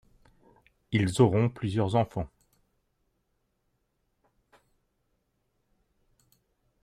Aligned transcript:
Ils 0.91 1.21
auront 1.21 1.47
plusieurs 1.47 1.93
enfants. 1.93 2.27